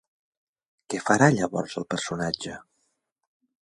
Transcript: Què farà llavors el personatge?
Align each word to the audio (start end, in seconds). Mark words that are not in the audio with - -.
Què 0.93 1.03
farà 1.09 1.29
llavors 1.37 1.79
el 1.83 1.87
personatge? 1.97 2.59